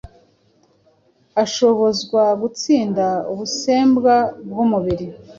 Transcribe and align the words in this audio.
ashobozwa 1.43 2.21
gutsinda 2.41 3.05
ubusembwa 3.31 4.15
bw’umubiri 4.47 5.07